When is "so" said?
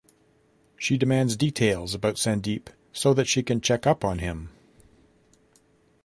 2.91-3.13